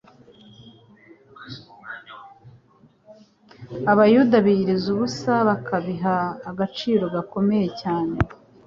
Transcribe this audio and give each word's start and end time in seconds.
Abayuda 3.91 4.35
biyirizaga 4.45 4.93
ubusa 4.95 5.33
bakabiha 5.47 6.15
agaciro 6.49 7.03
gakomeye 7.15 7.67
cyane, 7.81 8.15